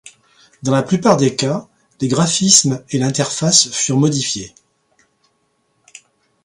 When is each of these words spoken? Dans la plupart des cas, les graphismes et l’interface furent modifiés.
Dans 0.63 0.71
la 0.71 0.81
plupart 0.81 1.15
des 1.15 1.35
cas, 1.35 1.67
les 1.99 2.07
graphismes 2.07 2.83
et 2.89 2.97
l’interface 2.97 3.69
furent 3.69 3.99
modifiés. 3.99 4.55